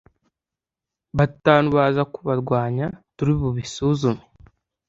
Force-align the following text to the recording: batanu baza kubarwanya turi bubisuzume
batanu 1.17 1.67
baza 1.77 2.03
kubarwanya 2.13 2.85
turi 3.15 3.33
bubisuzume 3.41 4.23